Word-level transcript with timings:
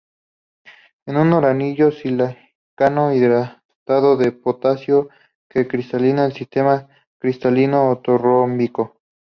Es 1.05 1.15
un 1.15 1.31
uranilo-silicato 1.31 3.13
hidratado 3.13 4.17
de 4.17 4.31
potasio, 4.31 5.09
que 5.47 5.67
cristaliza 5.67 6.11
en 6.13 6.19
el 6.23 6.33
sistema 6.33 6.87
cristalino 7.19 7.87
ortorrómbico. 7.91 8.97